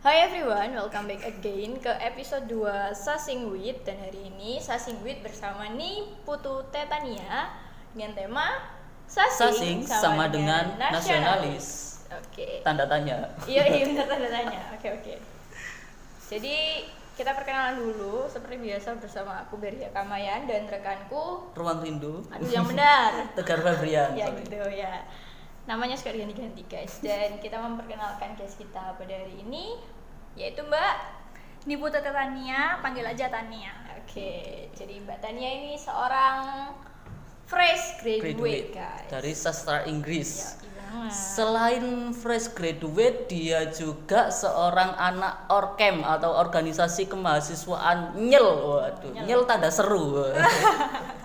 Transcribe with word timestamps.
Hai 0.00 0.24
everyone, 0.24 0.72
welcome 0.72 1.12
back 1.12 1.28
again 1.28 1.76
ke 1.76 1.92
episode 2.00 2.48
2 2.48 2.96
Sasing 2.96 3.52
Wit 3.52 3.84
Dan 3.84 4.00
hari 4.00 4.32
ini 4.32 4.56
Sasing 4.56 4.96
Wit 5.04 5.20
bersama 5.20 5.68
nih 5.76 6.08
Putu 6.24 6.64
Tetania 6.72 7.52
Dengan 7.92 8.16
tema 8.16 8.48
Sasing 9.04 9.36
Sasing, 9.52 9.78
sama 9.84 10.32
dengan 10.32 10.72
nasionalis. 10.80 12.00
Oke. 12.16 12.64
Tanda 12.64 12.88
tanya. 12.88 13.28
Iya, 13.44 13.76
iya 13.76 13.84
benar 13.92 14.08
tanda 14.08 14.28
tanya. 14.32 14.60
Oke, 14.72 14.88
oke. 14.88 15.14
Jadi 16.32 16.88
kita 17.20 17.36
perkenalan 17.36 17.84
dulu. 17.84 18.24
Seperti 18.24 18.56
biasa 18.56 18.96
bersama 18.96 19.44
aku 19.44 19.60
Beria 19.60 19.92
Kamayan 19.92 20.48
Dan 20.48 20.64
rekanku. 20.64 21.52
Ruang 21.52 21.84
rindu. 21.84 22.24
Aduh 22.32 22.48
yang 22.48 22.64
benar. 22.64 23.20
Tegar 23.36 23.60
Febrian. 23.60 24.16
ya 24.16 24.32
gitu 24.32 24.64
ya 24.72 25.04
namanya 25.70 25.94
suka 25.94 26.10
diganti-ganti 26.10 26.66
guys 26.66 26.98
dan 26.98 27.38
kita 27.38 27.62
memperkenalkan 27.62 28.34
guys 28.34 28.58
kita 28.58 28.98
pada 28.98 29.14
hari 29.14 29.46
ini 29.46 29.78
yaitu 30.34 30.66
Mbak 30.66 31.22
Niputu 31.70 32.02
Tania, 32.02 32.80
panggil 32.82 33.06
aja 33.06 33.30
Tania. 33.30 33.70
oke 34.02 34.32
jadi 34.74 34.94
Mbak 35.06 35.18
Tania 35.22 35.50
ini 35.62 35.78
seorang 35.78 36.74
fresh 37.46 38.02
graduate, 38.02 38.34
Graduate 38.34 38.68
guys 38.74 39.06
dari 39.14 39.32
sastra 39.38 39.86
ya, 39.86 39.94
Inggris. 39.94 40.58
iya 40.58 40.70
banget. 40.90 41.14
Selain 41.14 41.86
fresh 42.10 42.50
graduate, 42.50 43.30
dia 43.30 43.70
juga 43.70 44.30
seorang 44.34 44.98
anak 44.98 45.46
orkem 45.46 46.02
atau 46.02 46.34
organisasi 46.34 47.06
kemahasiswaan 47.06 48.18
nyel. 48.18 48.42
Waduh, 48.42 49.10
Nyel. 49.14 49.26
nyel 49.26 49.42
tanda 49.46 49.70
seru. 49.70 50.18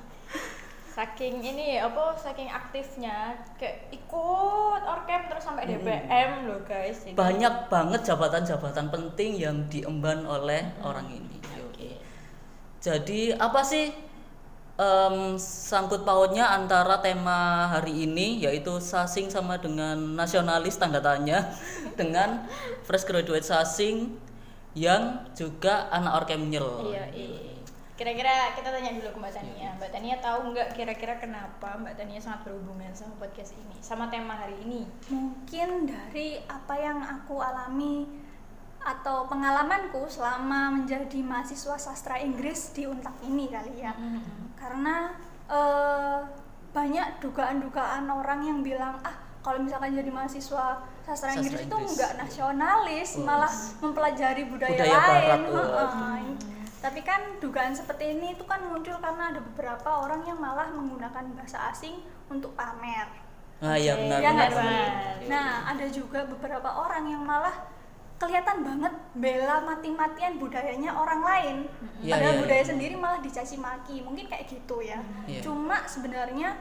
saking 0.96 1.44
ini 1.44 1.76
apa 1.76 2.16
saking 2.16 2.48
aktifnya 2.48 3.36
kayak 3.60 3.92
ikut 3.92 4.82
orkem 4.88 5.28
terus 5.28 5.44
sampai 5.44 5.68
DPM 5.68 6.48
loh 6.48 6.64
guys 6.64 7.04
Jadi- 7.04 7.20
Banyak 7.20 7.68
banget 7.68 8.08
jabatan-jabatan 8.08 8.88
penting 8.88 9.36
yang 9.36 9.68
diemban 9.68 10.24
oleh 10.24 10.64
orang 10.80 11.12
ini. 11.12 11.36
Oke. 11.68 12.00
Jadi 12.80 13.36
apa 13.36 13.60
sih 13.60 13.92
em, 14.80 15.36
sangkut 15.36 16.08
pautnya 16.08 16.48
antara 16.48 17.04
tema 17.04 17.68
hari 17.68 18.08
ini 18.08 18.40
yaitu 18.40 18.80
sasing 18.80 19.28
sama 19.28 19.60
dengan 19.60 20.00
nasionalis 20.16 20.80
tanda 20.80 21.04
tanya 21.04 21.44
dengan 22.00 22.48
fresh 22.88 23.04
graduate 23.04 23.44
sasing 23.44 24.16
yang 24.80 25.28
juga 25.36 25.92
anak 25.92 26.24
orkemnyel. 26.24 26.88
Iya, 26.88 27.04
iya. 27.12 27.55
Kira-kira 27.96 28.52
kita 28.52 28.70
tanya 28.70 28.92
dulu 28.92 29.08
ke 29.08 29.20
Mbak 29.24 29.34
Tania. 29.34 29.70
Mbak 29.80 29.90
Tania 29.90 30.16
tahu 30.20 30.52
nggak 30.52 30.76
kira-kira 30.76 31.16
kenapa 31.16 31.80
Mbak 31.80 31.96
Tania 31.96 32.20
sangat 32.20 32.44
berhubungan 32.44 32.92
sama 32.92 33.16
podcast 33.16 33.56
ini, 33.56 33.76
sama 33.80 34.12
tema 34.12 34.36
hari 34.36 34.60
ini? 34.68 34.84
Mungkin 35.08 35.88
dari 35.88 36.44
apa 36.44 36.76
yang 36.76 37.00
aku 37.00 37.40
alami 37.40 38.04
atau 38.84 39.26
pengalamanku 39.26 40.06
selama 40.06 40.76
menjadi 40.76 41.24
mahasiswa 41.24 41.80
sastra 41.80 42.20
Inggris 42.20 42.76
di 42.76 42.84
Untak 42.84 43.16
ini 43.24 43.48
kali 43.48 43.80
ya. 43.80 43.96
Karena 44.60 45.16
eh, 45.48 46.20
banyak 46.70 47.24
dugaan-dugaan 47.24 48.06
orang 48.06 48.44
yang 48.44 48.60
bilang 48.60 49.00
ah 49.02 49.16
kalau 49.40 49.64
misalkan 49.64 49.96
jadi 49.96 50.12
mahasiswa 50.12 50.84
sastra, 51.08 51.32
Sastra 51.32 51.40
Inggris, 51.40 51.64
itu 51.64 51.72
Inggris. 51.72 51.94
nggak 51.96 52.12
nasionalis, 52.18 53.10
Oh. 53.16 53.24
malah 53.24 53.54
mempelajari 53.80 54.44
budaya, 54.50 54.74
Budaya 54.74 54.98
lain. 55.00 55.08
barat, 55.08 55.42
oh. 55.48 56.55
Tapi 56.86 57.02
kan 57.02 57.42
dugaan 57.42 57.74
seperti 57.74 58.14
ini 58.14 58.38
itu 58.38 58.46
kan 58.46 58.62
muncul 58.70 58.94
karena 59.02 59.34
ada 59.34 59.42
beberapa 59.42 59.90
orang 60.06 60.22
yang 60.30 60.38
malah 60.38 60.70
menggunakan 60.70 61.34
bahasa 61.34 61.74
asing 61.74 61.98
untuk 62.30 62.54
pamer. 62.54 63.10
Ah 63.58 63.74
ya 63.74 63.98
Oke, 63.98 64.06
benar 64.06 64.20
Ya 64.22 64.30
benar. 64.30 64.50
benar. 64.54 64.90
Nah, 65.26 65.50
ada 65.74 65.86
juga 65.90 66.30
beberapa 66.30 66.70
orang 66.70 67.10
yang 67.10 67.26
malah 67.26 67.74
kelihatan 68.22 68.62
banget 68.62 68.94
bela 69.18 69.66
mati-matian 69.66 70.38
budayanya 70.38 70.94
orang 70.94 71.22
lain. 71.26 71.58
Iya, 72.06 72.22
Padahal 72.22 72.36
iya, 72.38 72.42
budaya 72.46 72.62
iya. 72.62 72.70
sendiri 72.70 72.96
malah 73.02 73.20
dicaci 73.26 73.56
maki. 73.58 74.06
Mungkin 74.06 74.26
kayak 74.30 74.46
gitu 74.46 74.78
ya. 74.86 75.02
Iya. 75.26 75.42
Cuma 75.42 75.90
sebenarnya 75.90 76.54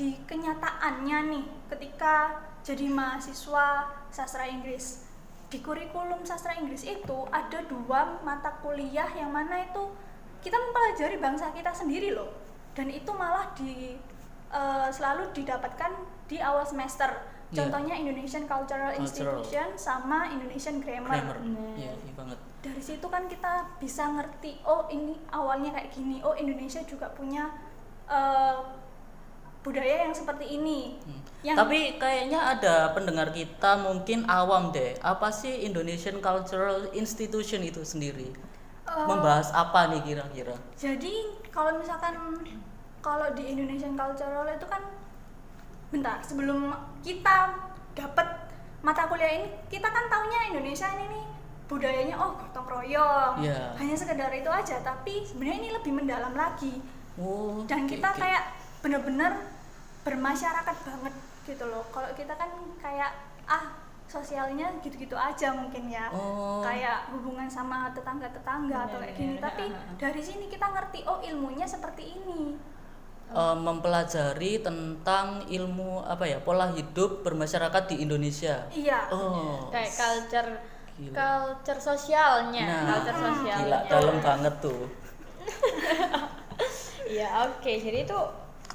di 0.00 0.16
kenyataannya 0.24 1.18
nih 1.36 1.44
ketika 1.76 2.40
jadi 2.64 2.88
mahasiswa 2.88 3.66
sastra 4.08 4.46
Inggris 4.48 5.07
di 5.48 5.58
kurikulum 5.64 6.24
sastra 6.28 6.56
Inggris 6.60 6.84
itu 6.84 7.18
ada 7.32 7.64
dua 7.64 8.20
mata 8.20 8.52
kuliah 8.60 9.08
yang 9.16 9.32
mana 9.32 9.64
itu 9.64 9.88
kita 10.44 10.54
mempelajari 10.54 11.16
bangsa 11.16 11.50
kita 11.56 11.72
sendiri 11.72 12.12
loh 12.12 12.28
dan 12.76 12.92
itu 12.92 13.08
malah 13.16 13.48
di 13.56 13.96
eh, 14.52 14.88
selalu 14.92 15.32
didapatkan 15.32 15.92
di 16.28 16.36
awal 16.38 16.68
semester 16.68 17.38
Iya. 17.48 17.64
contohnya 17.64 17.96
Indonesian 17.96 18.44
Cultural, 18.44 18.92
Cultural. 18.92 19.00
Institution 19.00 19.68
sama 19.80 20.28
Indonesian 20.28 20.84
Grammar, 20.84 21.16
Grammar. 21.16 21.38
Nah. 21.40 21.72
Iya, 21.80 21.92
iya 21.96 22.12
banget. 22.12 22.38
dari 22.58 22.82
situ 22.84 23.06
kan 23.08 23.24
kita 23.24 23.72
bisa 23.80 24.04
ngerti 24.12 24.60
oh 24.68 24.84
ini 24.92 25.16
awalnya 25.32 25.72
kayak 25.72 25.88
gini 25.94 26.20
oh 26.20 26.36
Indonesia 26.36 26.84
juga 26.84 27.08
punya 27.16 27.48
eh, 28.04 28.58
budaya 29.60 30.02
yang 30.02 30.12
seperti 30.12 30.46
ini 30.52 30.96
Hmm. 31.00 31.20
yang 31.40 31.56
Tapi 31.56 31.96
kayaknya 31.96 32.40
ada 32.48 32.74
pendengar 32.90 33.30
kita 33.30 33.76
mungkin 33.76 34.24
awam 34.26 34.70
deh. 34.70 34.96
Apa 35.00 35.28
sih 35.30 35.62
Indonesian 35.62 36.18
Cultural 36.18 36.90
Institution 36.92 37.60
itu 37.60 37.82
sendiri? 37.82 38.32
eh, 38.84 39.04
Membahas 39.04 39.52
apa 39.52 39.88
nih 39.88 40.00
kira-kira? 40.02 40.56
jadi 40.74 41.12
kalau 41.48 41.76
misalkan 41.76 42.14
kalau 42.98 43.28
di 43.30 43.44
Indonesian 43.46 43.92
Cultural 43.92 44.48
itu 44.48 44.64
kan 44.64 44.80
bentar 45.88 46.20
sebelum 46.20 46.72
kita 47.00 47.52
dapat 47.92 48.26
mata 48.78 49.04
kuliah 49.04 49.32
ini 49.34 49.48
kita 49.66 49.84
kan 49.84 50.04
taunya 50.06 50.40
Indonesia 50.48 50.88
ini 50.90 51.04
nih 51.10 51.26
budayanya 51.64 52.16
oh 52.16 52.32
gotong 52.34 52.64
royong 52.66 53.34
Iya. 53.38 53.74
hanya 53.74 53.92
sekedar 53.92 54.30
itu 54.30 54.46
aja 54.46 54.80
tapi 54.80 55.20
sebenarnya 55.22 55.58
ini 55.58 55.70
lebih 55.70 55.92
mendalam 55.94 56.32
lagi 56.32 56.80
Oh, 57.14 57.66
dan 57.66 57.84
oke, 57.84 57.92
kita 57.92 58.08
oke. 58.08 58.20
kayak 58.20 58.44
bener-bener 58.78 59.32
bermasyarakat 60.02 60.76
banget 60.80 61.14
gitu 61.44 61.64
loh 61.64 61.84
kalau 61.88 62.08
kita 62.12 62.32
kan 62.32 62.48
kayak 62.78 63.10
ah 63.44 63.64
sosialnya 64.04 64.72
gitu-gitu 64.80 65.12
aja 65.12 65.52
mungkin 65.52 65.84
ya 65.86 66.08
Oh. 66.08 66.64
kayak 66.64 67.12
hubungan 67.12 67.44
sama 67.44 67.92
tetangga-tetangga 67.92 68.88
atau 68.88 68.98
kayak 68.98 69.14
gini 69.14 69.36
Bener-bener, 69.36 69.44
tapi 69.44 69.64
ah, 69.66 69.76
ah. 69.76 69.96
dari 69.98 70.22
sini 70.22 70.44
kita 70.46 70.66
ngerti 70.66 71.04
oh 71.04 71.20
ilmunya 71.20 71.64
seperti 71.64 72.14
ini 72.14 72.56
Eh, 73.28 73.56
mempelajari 73.60 74.56
tentang 74.58 75.44
ilmu 75.44 76.00
apa 76.00 76.24
ya 76.24 76.40
pola 76.40 76.72
hidup 76.72 77.20
bermasyarakat 77.20 77.92
di 77.92 78.00
Indonesia. 78.00 78.64
iya 78.72 79.04
Oh, 79.12 79.68
Kayak 79.68 79.92
culture 79.92 80.50
Gila. 80.96 81.12
culture 81.12 81.76
sosialnya, 81.78 82.64
nah, 82.64 82.96
culture 82.96 83.18
sosialnya. 83.20 83.56
gila 83.60 83.78
dalam 83.84 84.16
banget 84.18 84.54
tuh. 84.64 84.88
Iya 87.06 87.28
oke 87.46 87.68
jadi 87.70 88.04
itu 88.04 88.18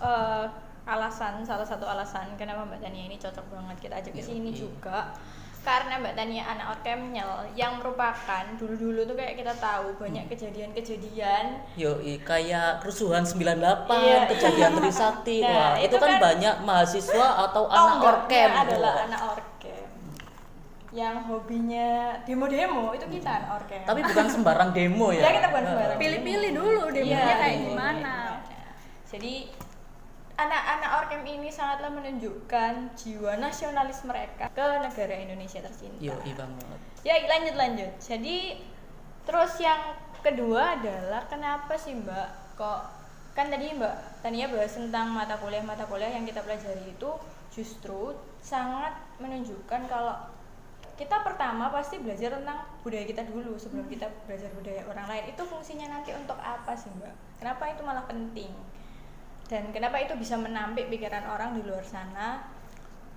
eh, 0.04 0.46
alasan 0.86 1.40
salah 1.42 1.64
satu 1.64 1.86
alasan 1.86 2.36
kenapa 2.36 2.64
Mbak 2.64 2.80
Tania 2.80 3.04
ini 3.06 3.16
cocok 3.16 3.46
banget 3.48 3.78
kita 3.82 3.96
ajak 3.98 4.12
ke 4.12 4.20
Iya, 4.20 4.28
sini 4.30 4.52
iya. 4.52 4.60
juga 4.60 5.00
karena 5.64 5.96
Mbak 5.96 6.14
Tania 6.14 6.44
anak 6.46 6.68
orkemnyel 6.74 7.30
yang 7.56 7.80
merupakan 7.80 8.44
dulu-dulu 8.54 9.08
tuh 9.08 9.16
kayak 9.16 9.40
kita 9.40 9.56
tahu 9.58 9.88
Hmm. 9.90 10.00
banyak 10.02 10.26
kejadian-kejadian 10.28 11.46
Yoi, 11.74 12.20
kayak 12.22 12.84
kerusuhan 12.84 13.24
98, 13.24 13.88
Iya, 13.88 14.28
kejadian 14.28 14.70
iya. 14.70 14.78
Trisakti. 14.78 15.38
Nah, 15.40 15.56
Wah, 15.56 15.74
itu, 15.78 15.88
itu 15.88 15.96
kan, 15.98 16.10
kan 16.10 16.20
banyak 16.22 16.56
mahasiswa 16.62 17.28
atau 17.42 17.64
anak 17.66 18.04
orkem. 18.04 18.50
adalah 18.52 18.94
anak 19.08 19.22
orkem 19.32 19.88
yang 20.94 21.16
hobinya 21.24 21.90
demo-demo 22.22 22.92
itu 22.92 23.08
kita 23.10 23.30
anak 23.34 23.50
orkem 23.58 23.82
Tapi 23.82 24.02
bukan 24.04 24.26
sembarang 24.30 24.70
demo 24.70 25.10
ya. 25.10 25.24
Ya, 25.24 25.32
kita 25.34 25.48
bukan 25.48 25.64
sembarang. 25.66 25.98
pilih-pilih 25.98 26.52
dulu 26.54 26.84
demonya 26.92 27.18
Iya, 27.18 27.34
kayak 27.34 27.56
iya, 27.56 27.64
gimana 27.64 28.14
iya. 28.30 28.68
Jadi 29.08 29.34
anak-anak 30.34 30.90
Orkem 31.06 31.22
ini 31.30 31.50
sangatlah 31.54 31.94
menunjukkan 31.94 32.98
jiwa 32.98 33.38
nasionalis 33.38 34.02
mereka 34.02 34.50
ke 34.50 34.68
negara 34.82 35.14
Indonesia 35.14 35.62
tercinta. 35.62 36.02
Yoi 36.02 36.32
banget. 36.34 36.80
Ya 37.06 37.22
lanjut 37.30 37.56
lanjut. 37.56 37.92
Jadi 38.02 38.58
terus 39.24 39.54
yang 39.62 39.94
kedua 40.26 40.80
adalah 40.80 41.28
kenapa 41.30 41.78
sih 41.78 41.94
Mbak 41.94 42.58
kok 42.58 42.82
kan 43.34 43.50
tadi 43.50 43.74
Mbak 43.78 44.24
Tania 44.26 44.50
bahas 44.50 44.74
tentang 44.74 45.10
mata 45.12 45.38
kuliah 45.38 45.62
mata 45.62 45.86
kuliah 45.86 46.10
yang 46.10 46.26
kita 46.26 46.42
pelajari 46.42 46.94
itu 46.94 47.12
justru 47.54 48.18
sangat 48.42 48.98
menunjukkan 49.22 49.86
kalau 49.86 50.16
kita 50.94 51.26
pertama 51.26 51.74
pasti 51.74 51.98
belajar 51.98 52.38
tentang 52.38 52.70
budaya 52.86 53.06
kita 53.10 53.26
dulu 53.26 53.58
sebelum 53.58 53.90
kita 53.90 54.06
belajar 54.30 54.50
budaya 54.54 54.86
orang 54.86 55.10
lain 55.10 55.26
itu 55.34 55.42
fungsinya 55.42 55.90
nanti 55.90 56.14
untuk 56.14 56.38
apa 56.38 56.78
sih 56.78 56.94
mbak? 56.94 57.14
Kenapa 57.42 57.74
itu 57.74 57.82
malah 57.82 58.06
penting? 58.06 58.54
Dan 59.46 59.70
kenapa 59.70 59.98
itu 59.98 60.16
bisa 60.16 60.34
menampik 60.36 60.88
pikiran 60.88 61.24
orang 61.26 61.54
di 61.54 61.62
luar 61.62 61.84
sana 61.84 62.42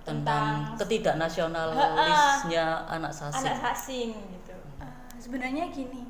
Tentang 0.01 0.71
tentang 0.71 0.79
ketidaknasionalisnya 0.79 2.65
anak 2.87 3.11
sasing. 3.11 3.43
anak 3.43 3.59
asing 3.67 4.09
gitu? 4.31 4.55
Eh, 4.77 4.93
sebenarnya 5.17 5.67
gini 5.67 6.07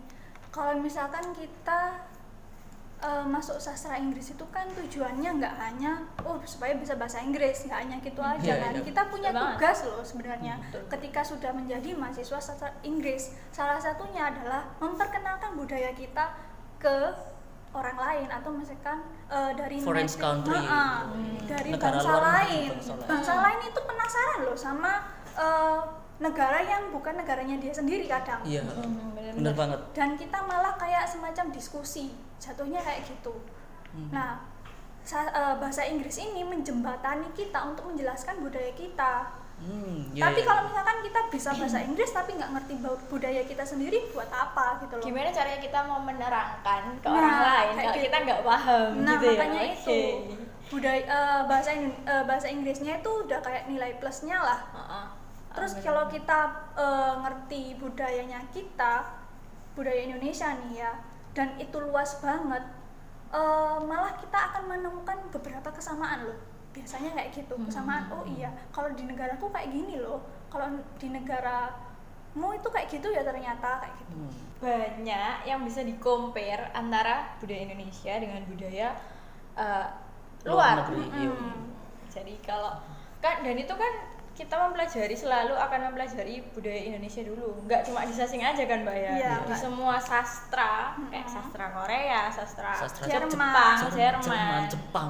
kalau 0.48 0.74
misalkan 0.76 1.34
kita 1.34 2.06
eh, 3.00 3.26
masuk 3.26 3.58
sastra 3.58 3.94
Inggris 3.96 4.30
itu 4.30 4.46
kan 4.48 4.70
tujuannya 4.72 5.30
nggak 5.38 5.56
hanya 5.56 5.92
oh 6.22 6.38
supaya 6.44 6.74
bisa 6.74 6.94
bahasa 6.94 7.22
Inggris 7.22 7.66
nggak 7.66 7.80
hanya 7.80 7.98
gitu 8.00 8.18
aja 8.20 8.42
Iya, 8.44 8.56
kan 8.60 8.74
iya. 8.74 8.82
kita 8.84 9.02
punya 9.08 9.30
Betul 9.30 9.38
banget. 9.40 9.58
tugas 9.58 9.78
loh 9.84 10.02
sebenarnya 10.04 10.54
Betul. 10.64 10.82
ketika 10.92 11.22
sudah 11.24 11.52
menjadi 11.52 11.90
mahasiswa 11.94 12.40
sastra 12.40 12.70
Inggris 12.82 13.24
salah 13.50 13.78
satunya 13.78 14.28
adalah 14.28 14.66
memperkenalkan 14.78 15.54
budaya 15.54 15.94
kita 15.94 16.38
ke 16.78 16.98
orang 17.78 17.96
lain 17.96 18.28
atau 18.28 18.50
misalkan 18.52 18.98
eh, 19.28 19.52
dari 19.54 19.78
Foreign 19.80 20.06
native- 20.06 20.20
country. 20.20 20.58
Heeh, 20.58 20.96
Hmm. 21.06 21.38
dari 21.46 21.70
Negara 21.70 21.94
bangsa 21.94 22.10
luar 22.10 22.24
lain 22.36 22.70
bangsa 22.72 22.94
lain. 22.94 23.08
bangsa 23.08 23.34
lain 23.38 23.60
itu 23.64 23.80
penasaran 23.82 24.40
loh 24.44 24.58
sama 24.58 24.92
eh, 25.34 25.80
negara 26.18 26.60
yang 26.60 26.90
bukan 26.90 27.14
negaranya 27.16 27.56
dia 27.56 27.70
sendiri 27.72 28.06
kadang 28.06 28.42
iya 28.44 28.66
Hmm, 28.66 29.14
bener 29.14 29.54
banget 29.54 29.78
dan 29.94 30.14
kita 30.14 30.42
malah 30.42 30.74
kayak 30.76 31.06
semacam 31.06 31.46
diskusi 31.50 32.10
jatuhnya 32.38 32.82
kayak 32.82 33.06
gitu 33.06 33.38
Hmm. 33.88 34.10
nah 34.10 34.42
sa- 35.02 35.30
eh, 35.30 35.56
bahasa 35.56 35.82
Inggris 35.84 36.18
ini 36.18 36.42
menjembatani 36.42 37.30
kita 37.32 37.64
untuk 37.64 37.88
menjelaskan 37.88 38.42
budaya 38.42 38.74
kita 38.74 39.30
Hmm, 39.58 40.14
iya, 40.14 40.22
tapi 40.22 40.40
iya. 40.40 40.48
kalau 40.48 40.62
misalkan 40.64 40.98
kita 41.02 41.20
bisa 41.28 41.50
bahasa 41.52 41.80
Inggris 41.82 42.12
tapi 42.12 42.32
nggak 42.34 42.52
ngerti 42.54 42.74
bu- 42.78 43.02
budaya 43.08 43.42
kita 43.42 43.64
sendiri 43.64 44.06
buat 44.12 44.30
apa 44.30 44.78
gitu 44.80 44.94
loh 44.94 45.04
gimana 45.04 45.30
caranya 45.30 45.58
kita 45.58 45.80
mau 45.84 45.98
menerangkan 46.00 46.82
ke 46.96 47.08
Nah, 47.08 47.18
orang 47.18 47.36
lain 47.36 47.68
kayak 47.68 47.74
kalau 47.74 47.90
gitu. 47.92 48.06
kita 48.06 48.18
nggak 48.22 48.42
paham 48.44 48.90
nah 49.00 49.14
gitu 49.14 49.26
ya 49.26 49.32
makanya 49.34 49.62
Oke. 49.64 49.74
itu 49.74 50.00
budaya 50.68 51.02
eh, 51.02 51.42
bahasa 51.44 51.70
eh, 51.74 51.90
bahasa 52.24 52.48
Inggrisnya 52.48 52.94
itu 52.96 53.12
udah 53.26 53.40
kayak 53.40 53.64
nilai 53.66 53.98
plusnya 53.98 54.38
lah 54.38 54.60
Heeh. 54.72 55.06
Terus 55.50 55.74
Ah, 55.74 55.82
kalau 55.82 56.06
kita 56.06 56.40
eh, 56.78 57.14
ngerti 57.18 57.62
budayanya 57.76 58.46
kita, 58.48 58.94
budaya 59.74 60.06
Indonesia 60.06 60.54
nih 60.56 60.74
ya, 60.78 60.92
dan 61.34 61.58
itu 61.58 61.74
luas 61.80 62.22
banget, 62.22 62.62
eh, 63.32 63.78
malah 63.82 64.14
kita 64.14 64.38
akan 64.38 64.64
menemukan 64.68 65.18
beberapa 65.32 65.66
kesamaan 65.72 66.30
loh. 66.30 66.38
Biasanya 66.78 67.12
kayak 67.14 67.30
gitu, 67.34 67.54
kesamaan. 67.62 68.04
Oh 68.10 68.24
iya, 68.28 68.50
kalau 68.70 68.90
di 68.92 69.04
negaraku 69.04 69.50
kayak 69.50 69.70
gini 69.70 69.98
loh. 69.98 70.22
Kalau 70.48 70.68
di 70.96 71.08
negaramu 71.10 72.48
itu 72.54 72.68
kayak 72.70 72.88
gitu 72.88 73.08
ya 73.10 73.22
ternyata 73.22 73.82
kayak 73.82 73.96
gitu. 73.98 74.14
Hmm. 74.16 74.34
banyak 74.58 75.46
yang 75.46 75.62
bisa 75.62 75.86
di 75.86 75.94
compare 76.02 76.74
antara 76.74 77.38
budaya 77.38 77.62
Indonesia 77.62 78.10
dengan 78.18 78.42
budaya 78.42 78.90
eh, 79.54 79.86
Luar 80.46 80.82
luar. 80.82 80.90
negeri, 80.90 81.06
iya. 81.14 81.30
Mm-mm. 81.30 81.58
Jadi 82.10 82.34
kalau 82.42 82.74
kan 83.20 83.46
dan 83.46 83.54
itu 83.54 83.70
kan 83.70 83.94
kita 84.34 84.54
mempelajari 84.54 85.14
selalu 85.14 85.54
akan 85.54 85.80
mempelajari 85.90 86.42
budaya 86.54 86.82
Indonesia 86.90 87.22
dulu, 87.22 87.58
nggak 87.66 87.86
cuma 87.86 88.06
di 88.06 88.14
sasing 88.14 88.42
aja 88.42 88.66
kan 88.66 88.82
mbak 88.82 88.98
ya, 88.98 89.12
Iya, 89.14 89.34
di 89.46 89.54
semua 89.58 89.98
sastra 90.02 90.94
kayak 91.06 91.26
sastra 91.26 91.66
Korea, 91.74 92.22
sastra, 92.30 92.70
Sastra 92.82 93.06
Jerman. 93.10 93.30
Jepang, 93.30 93.78
Jerman, 93.78 93.94
Jerman, 93.94 94.22
Jerman, 94.26 94.62
Jepang 94.70 95.10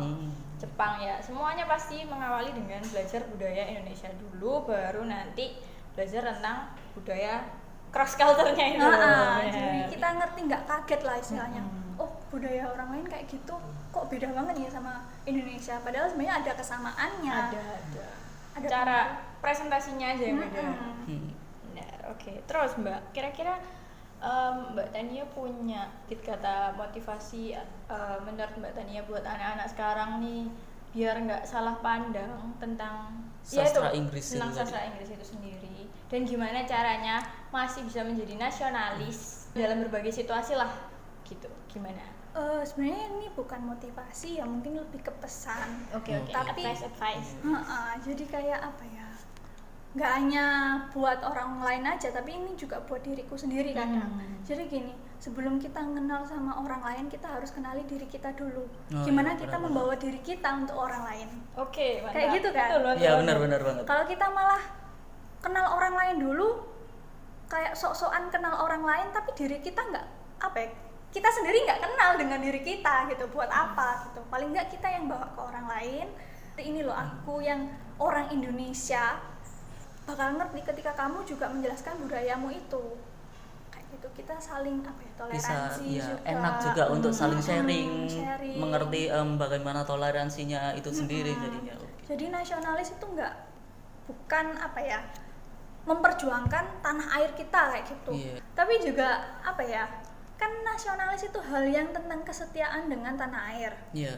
Jepang 0.58 0.98
ya, 0.98 1.22
semuanya 1.22 1.70
pasti 1.70 2.02
mengawali 2.06 2.50
dengan 2.50 2.82
belajar 2.82 3.22
budaya 3.30 3.64
Indonesia 3.70 4.10
dulu, 4.18 4.66
baru 4.66 5.06
nanti 5.06 5.54
belajar 5.94 6.34
tentang 6.34 6.74
budaya 6.98 7.46
cross 7.94 8.18
culture-nya 8.18 8.66
itu. 8.74 8.82
Ah, 8.82 9.42
Bener. 9.42 9.54
jadi 9.54 9.80
kita 9.94 10.08
ngerti 10.18 10.40
nggak 10.50 10.64
kaget 10.66 11.02
lah 11.06 11.16
istilahnya. 11.22 11.62
Mm-mm. 11.62 12.02
Oh 12.02 12.10
budaya 12.34 12.74
orang 12.74 12.90
lain 12.98 13.06
kayak 13.06 13.30
gitu, 13.30 13.54
kok 13.94 14.06
beda 14.10 14.34
banget 14.34 14.66
ya 14.66 14.70
sama 14.74 15.06
Indonesia. 15.30 15.78
Padahal 15.82 16.10
sebenarnya 16.10 16.36
ada 16.42 16.52
kesamaannya. 16.58 17.34
ada 17.34 17.62
ada 17.62 18.06
Ada 18.58 18.68
cara 18.68 19.00
presentasinya 19.38 20.18
aja 20.18 20.24
yang 20.26 20.42
beda. 20.42 20.66
Hmm. 21.06 21.30
benar 21.70 21.98
oke 22.10 22.34
terus 22.50 22.72
mbak 22.82 23.00
kira-kira 23.14 23.62
em, 24.18 24.56
mbak 24.74 24.90
Tania 24.90 25.24
punya 25.30 25.88
tip 26.06 26.22
kata 26.22 26.74
motivasi 26.74 27.54
eh, 27.54 28.18
menurut 28.22 28.54
mbak 28.58 28.74
Tania 28.74 29.02
buat 29.04 29.22
anak-anak 29.22 29.68
sekarang 29.70 30.20
nih 30.20 30.50
biar 30.92 31.20
nggak 31.20 31.44
salah 31.46 31.78
pandang 31.78 32.58
tentang 32.58 33.14
ya 33.46 33.62
Sastra 33.64 33.94
itu, 33.94 34.02
Inggris 34.02 34.26
tentang 34.34 34.50
itu 34.50 34.58
sastra 34.58 34.80
tadi. 34.80 34.88
Inggris 34.90 35.10
itu 35.14 35.26
sendiri. 35.28 35.78
Dan 36.08 36.24
gimana 36.24 36.64
caranya 36.64 37.20
masih 37.48 37.84
bisa 37.84 38.02
menjadi 38.02 38.34
nasionalis 38.36 39.52
dalam 39.54 39.84
berbagai 39.86 40.16
situasi 40.16 40.56
lah 40.56 40.72
gitu. 41.24 41.48
Gimana? 41.68 42.02
Eh, 42.34 42.62
sebenarnya 42.64 43.02
ini 43.14 43.28
bukan 43.34 43.62
motivasi 43.66 44.38
ya 44.38 44.46
mungkin 44.46 44.78
lebih 44.78 45.02
ke 45.02 45.12
pesan. 45.18 45.86
Oke 45.92 46.14
Hmm. 46.14 46.22
oke. 46.22 46.32
Tapi- 46.32 46.64
advice 46.64 46.84
advice. 46.84 47.30
Heeh, 47.42 47.90
jadi 48.04 48.24
kayak 48.26 48.60
apa 48.64 48.84
ya 48.88 49.07
nggak 49.98 50.12
hanya 50.14 50.46
buat 50.90 51.20
orang 51.20 51.58
lain 51.60 51.84
aja 51.88 52.14
tapi 52.14 52.38
ini 52.38 52.54
juga 52.54 52.78
buat 52.80 53.02
diriku 53.02 53.34
sendiri 53.34 53.74
kadang 53.74 54.14
Hmm. 54.14 54.46
jadi 54.46 54.70
gini 54.70 54.94
sebelum 55.18 55.58
kita 55.58 55.82
kenal 55.82 56.22
sama 56.22 56.54
orang 56.56 56.86
lain 56.86 57.06
kita 57.08 57.26
harus 57.26 57.50
kenali 57.50 57.82
diri 57.84 58.06
kita 58.06 58.30
dulu 58.32 58.70
Oh, 58.94 59.02
gimana 59.02 59.34
iya, 59.34 59.42
kita 59.42 59.58
membawa 59.58 59.98
diri 59.98 60.22
kita 60.22 60.50
untuk 60.56 60.78
orang 60.78 61.02
lain 61.04 61.28
oke 61.56 61.88
mantap. 62.00 62.14
Kayak 62.14 62.30
gitu 62.32 62.50
kan? 62.52 62.68
Betul, 62.70 62.80
betul, 62.80 62.94
Iya 62.96 63.10
betul. 63.10 63.20
benar-benar 63.20 63.60
banget. 63.66 63.84
kalau 63.84 64.04
kita 64.06 64.26
malah 64.30 64.62
kenal 65.38 65.66
orang 65.74 65.94
lain 65.96 66.16
dulu 66.22 66.48
kayak 67.48 67.74
sok-sokan 67.74 68.30
kenal 68.30 68.54
orang 68.60 68.84
lain 68.84 69.08
tapi 69.10 69.34
diri 69.34 69.58
kita 69.58 69.82
nggak 69.82 70.06
apa 70.38 70.58
ya 70.60 70.70
kita 71.08 71.30
sendiri 71.32 71.66
nggak 71.66 71.82
kenal 71.82 72.12
dengan 72.14 72.38
diri 72.38 72.62
kita 72.62 73.10
gitu 73.10 73.26
buat 73.32 73.48
apa 73.48 74.06
gitu 74.06 74.22
paling 74.28 74.54
nggak 74.54 74.70
kita 74.70 74.86
yang 74.88 75.10
bawa 75.10 75.26
ke 75.32 75.40
orang 75.42 75.66
lain 75.66 76.08
ini 76.60 76.82
loh 76.82 76.94
aku 76.94 77.40
yang 77.40 77.70
orang 77.98 78.30
Indonesia 78.30 79.18
bakal 80.08 80.40
ngerti 80.40 80.60
ketika 80.64 80.96
kamu 80.96 81.20
juga 81.28 81.52
menjelaskan 81.52 82.00
budayamu 82.00 82.48
itu 82.56 82.84
kayak 83.68 83.86
gitu 83.92 84.08
kita 84.16 84.40
saling 84.40 84.80
apa 84.88 85.02
ya 85.04 85.12
bisa 85.28 85.52
toleransi 85.52 85.84
ya 85.84 86.06
juga 86.08 86.16
enak 86.24 86.54
juga 86.64 86.84
untuk 86.96 87.12
saling 87.12 87.44
sharing, 87.44 88.08
sharing. 88.08 88.56
mengerti 88.56 89.12
em, 89.12 89.36
bagaimana 89.36 89.84
toleransinya 89.84 90.72
itu 90.80 90.90
sendiri 90.96 91.36
jadinya 91.36 91.76
oke. 91.76 92.08
Jadi 92.08 92.32
nasionalis 92.32 92.96
itu 92.96 93.04
enggak 93.04 93.36
bukan 94.08 94.56
apa 94.64 94.80
ya 94.80 95.04
memperjuangkan 95.84 96.84
tanah 96.84 97.08
air 97.20 97.32
kita 97.36 97.62
kayak 97.76 97.86
gitu. 97.88 98.12
Iya. 98.12 98.36
Tapi 98.56 98.74
juga 98.84 99.40
apa 99.44 99.64
ya? 99.64 99.88
Kan 100.36 100.52
nasionalis 100.64 101.28
itu 101.28 101.40
hal 101.40 101.64
yang 101.68 101.90
tentang 101.96 102.24
kesetiaan 102.24 102.92
dengan 102.92 103.16
tanah 103.16 103.42
air. 103.56 103.72
Iya. 103.96 104.16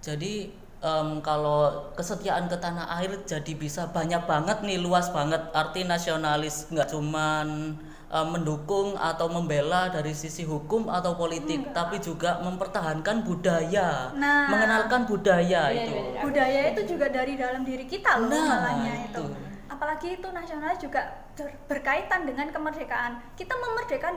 Jadi 0.00 0.61
em, 0.82 1.08
kalau 1.20 1.60
kesetiaan 1.92 2.46
ke 2.46 2.56
tanah 2.56 2.90
air 2.96 3.22
jadi 3.22 3.52
bisa 3.54 3.86
banyak 3.88 4.22
banget 4.24 4.58
nih 4.60 4.78
luas 4.78 5.08
banget 5.08 5.38
arti 5.52 5.82
nasionalis 5.82 6.66
nggak 6.68 6.90
cuman 6.90 7.78
em, 8.08 8.26
mendukung 8.28 8.94
atau 8.94 9.26
membela 9.26 9.86
dari 9.88 10.10
sisi 10.12 10.42
hukum 10.42 10.90
atau 10.90 11.14
politik 11.14 11.70
tapi 11.70 11.96
juga 11.98 12.38
mempertahankan 12.40 13.22
budaya 13.22 14.10
Nah. 14.12 14.46
mengenalkan 14.48 15.06
budaya 15.06 15.70
Iya, 15.70 15.80
itu 15.80 15.92
iya, 15.92 16.02
iya. 16.04 16.20
Budaya 16.20 16.60
itu 16.68 16.82
juga 16.88 17.06
dari 17.08 17.34
dalam 17.34 17.62
diri 17.62 17.86
kita 17.86 18.18
loh 18.18 18.28
Nah, 18.28 18.46
malahnya 18.52 18.94
itu. 19.06 19.22
itu. 19.22 19.24
Apalagi 19.64 20.08
itu 20.14 20.28
nasionalis 20.28 20.78
juga 20.78 21.00
ber- 21.32 21.56
berkaitan 21.66 22.22
dengan 22.22 22.46
kemerdekaan. 22.46 23.18
Kita 23.32 23.54
memerdekakan 23.56 24.14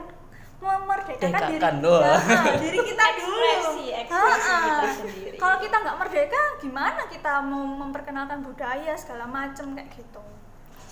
memerdekakan 0.56 1.50
diri, 1.78 1.84
loh. 1.84 2.00
Ya, 2.02 2.16
diri 2.56 2.78
kita 2.80 3.04
dulu. 3.20 3.36
Ekspresi, 3.36 3.86
ekspresi 3.92 4.50
Ha-ha. 4.50 4.60
kita 4.64 4.88
sendiri. 4.96 5.36
Kalau 5.36 5.56
kita 5.60 5.76
nggak 5.84 5.96
merdeka, 6.00 6.40
gimana 6.58 7.00
kita 7.06 7.32
mau 7.44 7.64
memperkenalkan 7.64 8.40
budaya 8.40 8.92
segala 8.96 9.28
macam 9.28 9.76
kayak 9.76 9.88
gitu? 9.92 10.22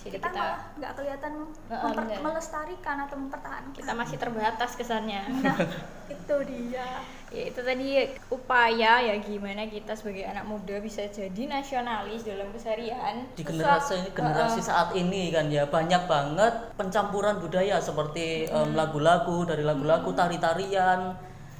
Jadi 0.05 0.15
kita, 0.15 0.29
kita- 0.29 0.37
malah 0.37 0.59
nggak 0.75 0.91
kelihatan 0.93 1.31
memper- 1.65 2.21
melestarikan 2.21 2.97
atau 3.01 3.17
mempertahankan. 3.17 3.73
kita 3.73 3.91
masih 3.91 4.17
terbatas 4.17 4.71
kesannya 4.71 5.21
Nah, 5.41 5.57
itu 6.05 6.35
dia. 6.45 6.85
ya 7.27 7.43
itu 7.43 7.57
tadi 7.59 7.87
upaya 8.29 9.01
ya 9.01 9.17
gimana 9.17 9.65
kita 9.65 9.91
sebagai 9.91 10.23
anak 10.23 10.45
muda 10.45 10.77
bisa 10.77 11.01
jadi 11.09 11.49
nasionalis 11.49 12.21
dalam 12.21 12.47
keseharian 12.49 13.25
di 13.33 13.41
Susah. 13.41 13.81
generasi 13.81 14.13
generasi 14.13 14.59
Heeh. 14.59 14.69
saat 14.69 14.89
ini 14.93 15.33
kan 15.33 15.49
ya 15.49 15.65
banyak 15.65 16.05
banget 16.05 16.53
pencampuran 16.75 17.35
budaya 17.37 17.75
seperti 17.79 18.45
lagu-lagu 18.71 19.41
dari 19.43 19.63
lagu-lagu 19.63 20.13
tari-tarian 20.13 21.17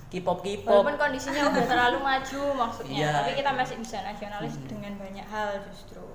K-pop 0.08 0.40
K-pop 0.40 0.86
walaupun 0.86 1.02
kondisinya 1.02 1.50
udah 1.50 1.66
terlalu 1.66 1.98
maju 2.00 2.42
maksudnya 2.56 2.98
Iya. 3.02 3.12
tapi 3.18 3.32
kita 3.36 3.52
masih 3.52 3.76
bisa 3.76 3.98
nasionalis 4.00 4.54
dengan 4.64 4.94
banyak 4.96 5.26
hal 5.26 5.50
justru 5.66 6.06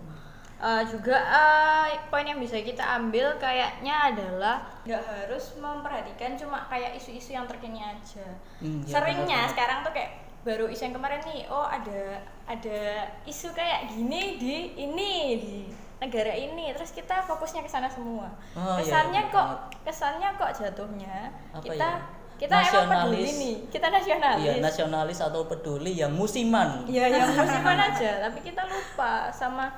Eh, 0.61 0.83
juga 0.87 1.17
eh, 1.17 1.89
poin 2.07 2.21
yang 2.23 2.37
bisa 2.37 2.61
kita 2.61 2.85
ambil 2.95 3.33
kayaknya 3.37 4.13
adalah 4.13 4.61
nggak 4.83 5.01
harus 5.01 5.57
memperhatikan 5.57 6.37
cuma 6.37 6.69
kayak 6.69 6.93
isu-isu 6.95 7.33
yang 7.33 7.45
terkini 7.45 7.81
aja 7.81 8.21
Hmm, 8.59 8.85
iya, 8.85 8.93
seringnya 8.93 9.25
benar-benar. 9.41 9.51
sekarang 9.51 9.79
tuh 9.81 9.93
kayak 9.93 10.11
baru 10.41 10.65
isu 10.67 10.83
yang 10.83 10.95
kemarin 10.95 11.21
nih 11.23 11.41
oh 11.47 11.65
ada 11.65 12.01
ada 12.45 12.81
isu 13.25 13.49
kayak 13.51 13.89
gini 13.89 14.37
di 14.37 14.55
ini 14.79 15.13
di 15.35 15.57
negara 15.97 16.29
ini 16.31 16.73
terus 16.73 16.93
kita 16.93 17.21
fokusnya 17.23 17.61
ke 17.61 17.71
sana 17.71 17.89
semua 17.89 18.29
Oh, 18.53 18.77
iya, 18.77 18.85
kesannya 18.85 19.23
benar 19.23 19.33
kok 19.33 19.47
banget. 19.47 19.61
kesannya 19.83 20.29
kok 20.35 20.51
jatuhnya 20.55 21.17
Apa 21.51 21.63
kita 21.63 21.89
ya? 21.89 21.93
kita 22.37 22.57
emang 22.57 22.69
peduli 22.87 23.21
Nasionalis. 23.21 23.33
nih 23.35 23.55
kita 23.69 23.87
nasionalis 23.89 24.43
Iya, 24.43 24.53
nasionalis 24.59 25.19
atau 25.23 25.41
peduli 25.45 25.93
yang 25.95 26.09
musiman. 26.11 26.85
Iya, 26.85 27.05
yang 27.11 27.29
musiman 27.39 27.77
aja, 27.79 28.11
tapi 28.23 28.41
kita 28.43 28.65
lupa 28.65 29.29
sama 29.31 29.69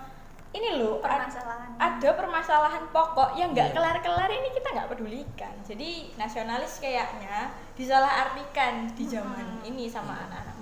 ini 0.52 0.68
loh 0.76 1.00
Permasalahan. 1.00 1.68
ada 1.80 2.10
permasalahan 2.12 2.84
pokok 2.92 3.34
yang 3.34 3.56
nggak 3.56 3.72
Iya. 3.72 3.74
kelar-kelar 3.74 4.28
ini 4.28 4.48
kita 4.52 4.68
nggak 4.70 4.88
pedulikan. 4.92 5.54
Jadi 5.64 6.12
nasionalis 6.14 6.76
kayaknya 6.76 7.50
disalahartikan 7.72 8.92
di 8.92 9.04
zaman 9.04 9.64
ini 9.64 9.88
sama 9.88 10.12
anak-anak 10.28 10.52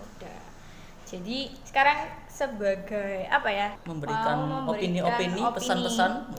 Jadi 1.11 1.51
sekarang 1.67 2.07
sebagai 2.31 3.27
apa 3.27 3.51
ya? 3.51 3.69
memberikan 3.83 4.63
opini-opini 4.63 5.43
opini 5.43 5.55
pesan-pesan 5.59 6.31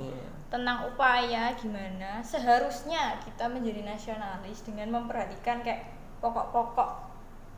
tentang 0.47 0.87
upaya 0.87 1.51
gimana 1.59 2.23
seharusnya 2.23 3.19
kita 3.19 3.51
menjadi 3.51 3.83
nasionalis 3.83 4.63
dengan 4.63 4.95
memperhatikan 4.95 5.59
kayak 5.59 5.91
pokok-pokok 6.23 7.03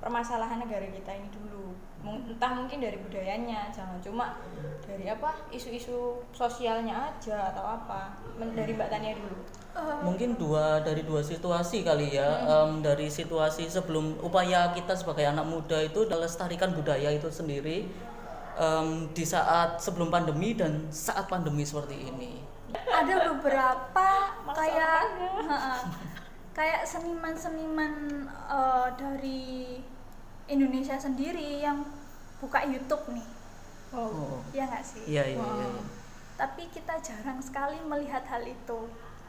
permasalahan 0.02 0.58
negara 0.58 0.90
kita 0.90 1.14
ini 1.14 1.30
dulu 1.30 1.63
entah 2.04 2.52
mungkin 2.52 2.84
dari 2.84 3.00
budayanya 3.00 3.72
jangan 3.72 3.96
cuma 4.04 4.36
dari 4.84 5.08
apa 5.08 5.32
isu-isu 5.56 6.20
sosialnya 6.36 7.16
aja 7.16 7.56
atau 7.56 7.64
apa 7.64 8.20
Men- 8.36 8.52
dari 8.52 8.76
mbak 8.76 8.92
Tania 8.92 9.16
dulu. 9.16 9.38
Eh, 9.74 10.00
mungkin 10.06 10.36
dua 10.38 10.84
dari 10.84 11.02
dua 11.08 11.24
situasi 11.24 11.82
kali 11.82 12.14
ya. 12.14 12.44
Em, 12.46 12.84
dari 12.84 13.08
situasi 13.08 13.72
sebelum 13.72 14.20
upaya 14.20 14.76
kita 14.76 14.94
sebagai 14.94 15.26
anak 15.26 15.48
muda 15.48 15.80
itu 15.82 16.06
melestarikan 16.06 16.76
budaya 16.76 17.10
itu 17.10 17.32
sendiri 17.32 17.88
em, 18.60 18.88
di 19.16 19.26
saat 19.26 19.80
sebelum 19.80 20.12
pandemi 20.12 20.54
dan 20.54 20.92
saat 20.92 21.26
pandemi 21.32 21.64
seperti 21.64 21.96
ini. 22.12 22.44
Ada 22.74 23.34
beberapa 23.34 24.08
kayak 24.52 25.02
kayak 26.58 26.82
seniman-seniman 26.86 27.94
eh, 28.30 28.88
dari 29.00 29.42
Indonesia 30.54 30.96
sendiri 30.96 31.60
yang 31.60 31.82
buka 32.38 32.62
YouTube 32.64 33.04
nih. 33.10 33.28
Oh. 33.90 34.42
Ya 34.50 34.66
nggak 34.66 34.84
sih? 34.84 35.04
Iya 35.08 35.24
iya 35.28 35.38
iya 35.38 35.66
iya. 35.68 35.84
tapi 36.34 36.66
kita 36.68 36.98
jarang 37.00 37.38
sekali 37.40 37.78
melihat 37.80 38.26
hal 38.26 38.42
itu. 38.42 38.80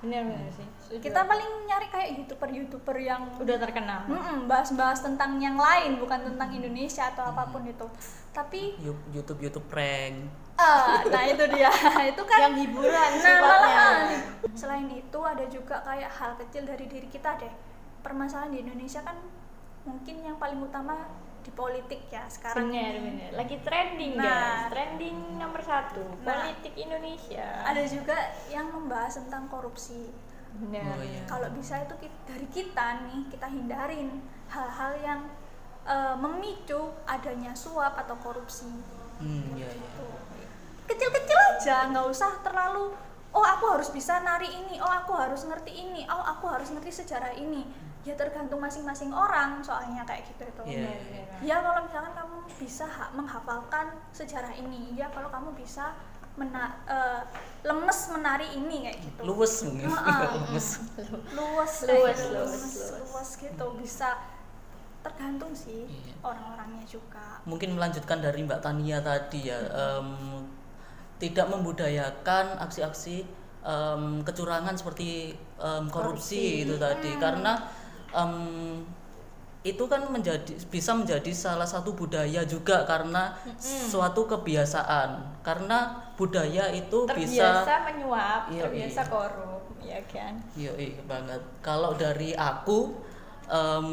Benar-benar 0.01 0.49
sih. 0.51 0.69
Setuju. 0.81 1.01
kita 1.03 1.21
paling 1.23 1.51
nyari 1.65 1.89
kayak 1.89 2.09
youtuber-youtuber 2.15 2.97
yang 2.97 3.25
udah 3.37 3.57
terkenal. 3.57 4.05
Bahas-bahas 4.45 5.01
tentang 5.01 5.37
yang 5.37 5.57
lain 5.57 5.97
bukan 5.97 6.21
tentang 6.23 6.49
Indonesia 6.51 7.09
atau 7.09 7.25
apa 7.27 7.45
pun 7.47 7.65
itu. 7.65 7.85
Tapi 8.31 8.77
Yu- 8.79 9.05
YouTube 9.11 9.41
YouTube 9.41 9.65
prank. 9.67 10.29
Eh, 10.55 10.97
nah 11.09 11.25
itu 11.25 11.45
dia. 11.51 11.67
Itu 12.13 12.23
kan 12.23 12.39
yang 12.43 12.57
hiburan 12.57 12.93
Nah, 13.11 13.11
sifatnya. 13.17 13.41
malahan. 13.43 13.99
selain 14.55 14.87
itu 14.89 15.19
ada 15.19 15.45
juga 15.47 15.83
kayak 15.83 16.09
hal 16.09 16.33
kecil 16.39 16.63
dari 16.63 16.87
diri 16.87 17.09
kita 17.09 17.35
deh. 17.37 17.51
Permasalahan 18.01 18.49
di 18.49 18.63
Indonesia 18.63 19.03
kan 19.03 19.19
mungkin 19.85 20.17
yang 20.21 20.37
paling 20.37 20.59
utama 20.59 20.97
di 21.41 21.53
politik 21.53 22.09
ya 22.09 22.25
sekarang. 22.25 22.73
benar 22.73 22.93
ini. 22.95 23.05
benar 23.05 23.31
lagi 23.37 23.57
trending 23.61 24.13
Nah. 24.17 24.25
guys 24.25 24.73
trending 24.73 25.17
nomor 25.37 25.61
satu 25.61 26.01
Nah. 26.01 26.25
politik 26.25 26.73
Indonesia 26.75 27.47
Ada 27.63 27.85
juga 27.85 28.17
yang 28.49 28.73
membahas 28.73 29.21
tentang 29.21 29.45
korupsi. 29.47 30.09
benar 30.55 30.95
Oh, 30.95 31.03
iya. 31.03 31.21
Kalau 31.27 31.49
bisa 31.51 31.83
itu 31.83 31.95
dari 32.25 32.47
kita 32.49 33.05
nih 33.05 33.29
kita 33.29 33.47
hindarin 33.47 34.09
hal-hal 34.49 34.93
yang 34.99 35.21
eh, 35.85 36.17
memicu 36.17 36.81
adanya 37.05 37.53
suap 37.53 37.93
atau 37.95 38.17
korupsi. 38.17 38.73
hmm 39.21 39.53
iya 39.53 39.69
iya 39.69 39.89
Tuh. 39.95 40.17
Kecil-kecil 40.85 41.39
aja, 41.55 41.89
nggak 41.89 42.07
usah 42.09 42.41
terlalu 42.41 42.93
oh 43.35 43.43
aku 43.45 43.67
harus 43.69 43.91
bisa 43.91 44.17
nari 44.21 44.47
ini, 44.47 44.79
oh 44.79 44.89
aku 44.89 45.13
harus 45.13 45.43
ngerti 45.43 45.75
ini, 45.75 46.07
oh 46.07 46.23
aku 46.23 46.47
harus 46.47 46.71
ngerti 46.71 46.89
sejarah 46.95 47.35
ini. 47.35 47.67
Ya 48.05 48.15
tergantung 48.15 48.61
masing-masing 48.61 49.09
orang 49.09 49.59
soalnya 49.59 50.05
kayak 50.05 50.29
gitu 50.29 50.45
itu. 50.45 50.63
Iya. 50.77 50.93
Ya 51.41 51.57
kalau 51.59 51.81
misalkan 51.83 52.13
kamu 52.13 52.37
bisa 52.55 52.85
ha- 52.85 53.09
menghafalkan 53.11 53.87
sejarah 54.11 54.53
ini, 54.53 54.93
ya 54.93 55.09
kalau 55.09 55.29
kamu 55.29 55.53
bisa 55.55 55.97
mena 56.35 56.77
eh, 56.85 57.23
lemes 57.63 58.11
menari 58.11 58.45
ini 58.53 58.85
kayak 58.85 58.99
gitu. 59.01 59.21
luwes 59.23 59.55
mungkin 59.63 59.87
luwes 60.51 60.69
Luas, 61.31 61.75
kayak 61.81 61.95
luas, 61.95 62.19
gitu, 62.19 62.35
luas. 62.35 62.65
luas 63.07 63.31
gitu 63.39 63.67
bisa 63.79 64.09
tergantung 65.01 65.53
sih 65.53 65.85
Iya. 65.85 66.13
orang-orangnya 66.23 66.85
juga. 66.85 67.39
mungkin 67.45 67.73
melanjutkan 67.73 68.19
dari 68.19 68.41
Mbak 68.43 68.61
Tania 68.61 68.99
tadi 68.99 69.47
ya 69.47 69.61
em, 69.63 70.43
tidak 71.19 71.47
membudayakan 71.47 72.57
aksi-aksi 72.59 73.23
em, 73.63 74.03
kecurangan 74.21 74.75
seperti 74.75 75.33
em, 75.55 75.85
korupsi, 75.87 75.95
Korupsi. 76.35 76.65
itu 76.65 76.75
tadi 76.77 77.11
karena 77.15 77.53
em, 78.15 78.87
itu 79.65 79.81
kan 79.89 80.05
menjadi 80.13 80.53
bisa 80.69 80.93
menjadi 80.93 81.33
salah 81.33 81.65
satu 81.65 81.97
budaya 81.97 82.45
juga 82.45 82.85
karena 82.85 83.33
suatu 83.57 84.29
kebiasaan 84.29 85.41
karena 85.41 86.05
budaya 86.21 86.69
itu 86.69 87.09
terbiasa 87.09 87.65
bisa 87.65 87.77
menyuap 87.89 88.41
Iya, 88.53 88.61
terbiasa 88.69 89.01
iya. 89.01 89.09
korup 89.09 89.63
ya 89.81 90.01
kan 90.05 90.35
Iya 90.53 90.73
banget. 91.09 91.41
Kalau 91.65 91.97
dari 91.97 92.37
aku 92.37 92.93
em, 93.49 93.89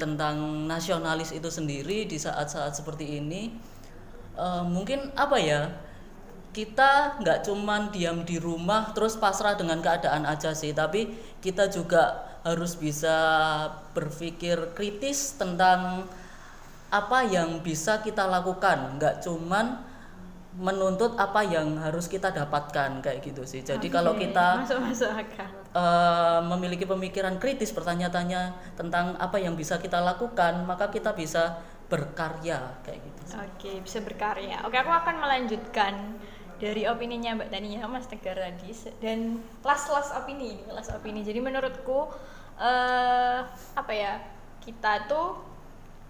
tentang 0.00 0.64
nasionalis 0.64 1.36
itu 1.36 1.48
sendiri 1.52 2.08
di 2.08 2.16
saat-saat 2.16 2.72
seperti 2.72 3.20
ini 3.20 3.60
em, 4.40 4.64
mungkin 4.72 5.12
apa 5.20 5.36
ya 5.36 5.68
kita 6.48 7.20
nggak 7.20 7.44
cuman 7.44 7.92
diam 7.92 8.24
di 8.24 8.40
rumah 8.40 8.90
terus 8.96 9.20
pasrah 9.20 9.54
dengan 9.54 9.78
keadaan 9.84 10.24
aja 10.24 10.56
sih, 10.56 10.72
tapi 10.72 11.12
kita 11.44 11.68
juga 11.68 12.24
harus 12.48 12.72
bisa 12.84 13.16
berpikir 13.96 14.56
kritis 14.76 15.18
tentang 15.40 15.80
apa 17.00 17.18
yang 17.28 17.60
bisa 17.66 18.00
kita 18.06 18.24
lakukan, 18.36 18.78
nggak 18.96 19.14
cuman 19.24 19.66
menuntut 20.66 21.12
apa 21.20 21.40
yang 21.54 21.68
harus 21.84 22.06
kita 22.14 22.28
dapatkan 22.34 22.90
kayak 23.04 23.20
gitu 23.22 23.42
sih. 23.46 23.60
Jadi 23.62 23.86
kalau 23.96 24.12
Oke, 24.16 24.26
kita 24.26 24.48
masuk 24.64 24.78
masuk 24.82 25.10
akal. 25.12 25.48
eh, 25.76 26.40
memiliki 26.50 26.84
pemikiran 26.88 27.36
kritis 27.42 27.70
bertanya-tanya 27.76 28.56
tentang 28.78 29.14
apa 29.20 29.36
yang 29.38 29.54
bisa 29.54 29.76
kita 29.78 30.00
lakukan 30.00 30.64
maka 30.64 30.88
kita 30.88 31.12
bisa 31.12 31.60
berkarya 31.88 32.58
kayak 32.84 33.00
gitu 33.00 33.22
oke 33.34 33.70
bisa 33.84 33.98
berkarya. 34.04 34.56
Oke 34.66 34.76
aku 34.76 34.92
akan 34.92 35.16
melanjutkan 35.24 35.94
dari 36.58 36.84
opininya 36.90 37.38
Mbak 37.38 37.50
Tania 37.54 37.86
Mas 37.86 38.06
Tegar 38.10 38.36
tadi 38.36 38.72
dan 38.98 39.40
last 39.62 39.86
last 39.94 40.10
opini 40.16 40.58
ini 40.58 40.64
last 40.72 40.90
opini. 40.92 41.20
Jadi 41.22 41.38
menurutku 41.40 42.10
eh 42.58 43.38
apa 43.78 43.92
ya 43.94 44.18
kita 44.58 45.06
tuh 45.06 45.38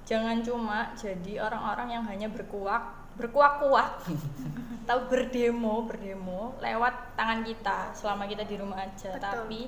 jangan 0.09 0.41
cuma 0.41 0.97
jadi 0.97 1.45
orang-orang 1.45 2.01
yang 2.01 2.05
hanya 2.09 2.29
berkuak 2.33 2.81
berkuak-kuak 3.21 4.09
tahu 4.89 5.01
berdemo 5.13 5.85
berdemo 5.85 6.57
lewat 6.65 7.13
tangan 7.13 7.45
kita 7.45 7.93
selama 7.93 8.25
kita 8.25 8.49
di 8.49 8.57
rumah 8.57 8.81
aja 8.81 9.13
Betul. 9.13 9.21
tapi 9.21 9.61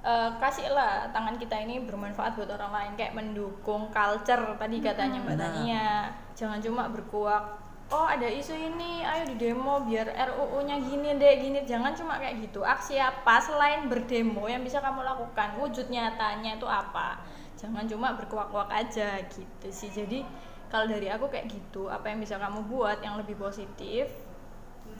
eh, 0.00 0.30
kasihlah 0.40 1.12
tangan 1.12 1.36
kita 1.36 1.60
ini 1.60 1.84
bermanfaat 1.84 2.40
buat 2.40 2.48
orang 2.48 2.72
lain 2.72 2.92
kayak 2.96 3.12
mendukung 3.12 3.92
culture 3.92 4.56
tadi 4.56 4.80
katanya 4.80 5.20
Mbak. 5.20 5.36
Tania 5.36 6.08
jangan 6.32 6.56
cuma 6.64 6.88
berkuak 6.88 7.69
oh 7.90 8.06
ada 8.06 8.26
isu 8.26 8.54
ini. 8.54 9.02
Ayo 9.02 9.34
di 9.34 9.36
demo 9.36 9.82
biar 9.84 10.10
RUU-nya 10.14 10.78
gini 10.82 11.18
deh 11.18 11.34
gini. 11.38 11.58
Jangan 11.66 11.92
cuma 11.94 12.16
kayak 12.16 12.40
gitu. 12.42 12.62
Aksi 12.62 12.96
apa 12.96 13.42
selain 13.42 13.90
berdemo 13.90 14.46
yang 14.46 14.62
bisa 14.62 14.78
kamu 14.78 15.02
lakukan? 15.02 15.58
Wujud 15.58 15.90
nyatanya 15.90 16.56
itu 16.56 16.66
apa? 16.66 17.20
Jangan 17.58 17.84
cuma 17.90 18.16
berkuak-kuak 18.16 18.70
aja 18.72 19.20
gitu 19.28 19.68
sih. 19.68 19.90
Jadi 19.92 20.24
kalau 20.70 20.86
dari 20.86 21.10
aku 21.10 21.26
kayak 21.28 21.50
gitu 21.50 21.90
apa 21.90 22.08
yang 22.08 22.22
bisa 22.22 22.38
kamu 22.38 22.64
buat 22.70 23.02
yang 23.02 23.18
lebih 23.18 23.36
positif? 23.36 24.08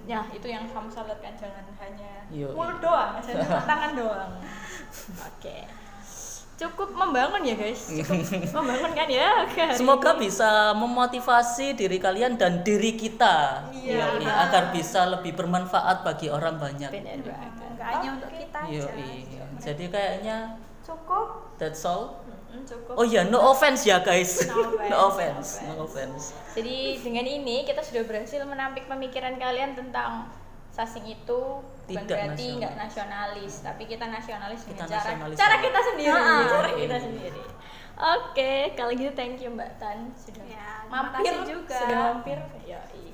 Ya 0.05 0.27
itu 0.35 0.51
yang 0.51 0.67
kamu 0.67 0.91
salurkan. 0.91 1.33
Jangan 1.39 1.65
hanya 1.79 2.27
mulut 2.31 2.79
doang 2.79 3.19
jangan 3.23 3.65
tangan 3.71 3.93
doang. 3.95 4.33
Oke 5.27 5.67
cukup 6.61 6.93
membangun 6.93 7.41
ya 7.41 7.57
guys 7.57 7.89
cukup 7.89 8.21
membangun 8.61 8.93
kan 8.93 9.09
ya 9.09 9.31
semoga 9.73 10.13
ini. 10.13 10.29
bisa 10.29 10.77
memotivasi 10.77 11.73
diri 11.73 11.97
kalian 11.97 12.37
dan 12.37 12.61
diri 12.61 12.93
kita 12.95 13.65
Iya. 13.73 14.21
Yoi, 14.21 14.29
agar 14.29 14.69
bisa 14.69 15.09
lebih 15.09 15.33
bermanfaat 15.33 16.05
bagi 16.05 16.29
orang 16.29 16.61
banyak 16.61 16.91
benar 16.91 17.19
banget 17.19 17.53
Nggak 17.73 17.89
hanya 17.89 18.09
untuk 18.13 18.31
kita 18.31 18.59
aja. 18.61 18.73
Yoi. 18.77 19.11
jadi 19.57 19.85
kayaknya 19.89 20.37
Cukup. 20.81 21.57
that's 21.57 21.81
all 21.83 22.21
cukup 22.61 22.93
oh 22.93 23.07
ya 23.07 23.25
no 23.25 23.41
offense 23.47 23.83
ya 23.83 24.03
guys 24.03 24.45
No 24.45 24.53
offense, 25.09 25.65
no 25.65 25.81
offense. 25.81 25.81
no 25.81 25.85
offense 25.87 26.25
Jadi 26.53 26.77
dengan 27.01 27.25
ini 27.25 27.65
kita 27.65 27.81
sudah 27.81 28.05
berhasil 28.05 28.43
menampik 28.45 28.85
pemikiran 28.85 29.39
kalian 29.39 29.73
tentang 29.73 30.29
sasing 30.71 31.09
itu 31.09 31.41
bukan 31.93 32.03
Tidak 32.03 32.19
berarti 32.21 32.47
nggak 32.57 32.75
nasionalis, 32.77 33.55
tapi 33.61 33.83
kita 33.85 34.05
nasionalis 34.07 34.61
dengan 34.63 34.77
Kita 34.81 34.87
cara 34.89 35.03
nasionalis 35.05 35.37
cara 35.37 35.49
banget. 35.51 35.65
kita 35.67 35.81
sendiri, 35.83 36.11
Ah. 36.13 36.45
cara 36.47 36.71
kita 36.73 36.97
sendiri. 37.01 37.43
Oke, 38.01 38.53
kalau 38.73 38.93
gitu 38.93 39.13
thank 39.13 39.37
you 39.37 39.51
Mbak 39.51 39.71
Tan 39.77 39.99
sudah 40.15 40.41
Ya, 40.43 40.69
mampir 40.87 41.35
juga. 41.45 41.77
Sudah 41.77 41.97
mampir. 42.09 42.39
Yoi. 42.65 43.13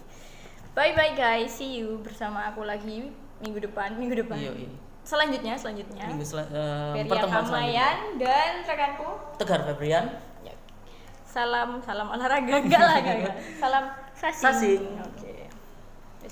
Bye 0.72 0.92
bye 0.92 1.12
guys, 1.12 1.50
see 1.50 1.76
you 1.76 1.98
bersama 1.98 2.46
aku 2.46 2.62
lagi 2.62 3.10
minggu 3.38 3.58
depan, 3.60 3.94
minggu 3.94 4.20
depan. 4.20 4.38
Yoi. 4.38 4.68
Selanjutnya, 5.02 5.54
selanjutnya. 5.54 6.02
minggu 6.04 6.22
sel- 6.22 6.42
eh, 6.44 6.90
Feria 6.92 7.06
pertemuan 7.08 7.42
selanjutnya 7.42 7.88
dan 8.18 8.50
rekanku 8.60 9.06
Tegar 9.36 9.62
Febrian 9.64 10.06
Ya. 10.40 10.54
Salam 11.24 11.78
salam 11.80 12.08
olahraga 12.08 12.54
enggak 12.60 12.80
lah 12.80 12.96
enggak, 12.96 13.16
enggak. 13.20 13.36
Salam 13.56 13.84
sasing. 14.12 14.42
Sasing. 14.44 14.82
Oke. 15.00 15.35